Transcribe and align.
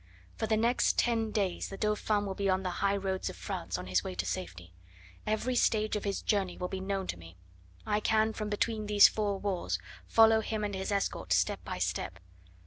For 0.35 0.47
the 0.47 0.57
next 0.57 0.97
ten 0.97 1.29
days 1.29 1.69
the 1.69 1.77
Dauphin 1.77 2.25
will 2.25 2.33
be 2.33 2.49
on 2.49 2.63
the 2.63 2.71
high 2.81 2.97
roads 2.97 3.29
of 3.29 3.35
France, 3.35 3.77
on 3.77 3.85
his 3.85 4.03
way 4.03 4.15
to 4.15 4.25
safety. 4.25 4.73
Every 5.27 5.53
stage 5.55 5.95
of 5.95 6.05
his 6.05 6.23
journey 6.23 6.57
will 6.57 6.69
be 6.69 6.79
known 6.79 7.05
to 7.05 7.17
me. 7.19 7.37
I 7.85 7.99
can 7.99 8.33
from 8.33 8.49
between 8.49 8.87
these 8.87 9.07
four 9.07 9.37
walls 9.39 9.77
follow 10.07 10.39
him 10.41 10.63
and 10.63 10.73
his 10.73 10.91
escort 10.91 11.31
step 11.33 11.63
by 11.63 11.77
step. 11.77 12.17